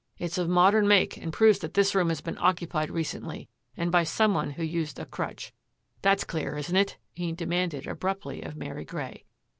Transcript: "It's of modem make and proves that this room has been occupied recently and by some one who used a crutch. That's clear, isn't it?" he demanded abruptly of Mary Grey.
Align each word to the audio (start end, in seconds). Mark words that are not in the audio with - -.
"It's 0.17 0.39
of 0.39 0.49
modem 0.49 0.87
make 0.87 1.17
and 1.17 1.31
proves 1.31 1.59
that 1.59 1.75
this 1.75 1.93
room 1.93 2.09
has 2.09 2.21
been 2.21 2.39
occupied 2.39 2.89
recently 2.89 3.49
and 3.77 3.91
by 3.91 4.03
some 4.03 4.33
one 4.33 4.49
who 4.49 4.63
used 4.63 4.97
a 4.97 5.05
crutch. 5.05 5.53
That's 6.01 6.23
clear, 6.23 6.57
isn't 6.57 6.75
it?" 6.75 6.97
he 7.13 7.31
demanded 7.33 7.85
abruptly 7.85 8.41
of 8.41 8.55
Mary 8.55 8.83
Grey. 8.83 9.25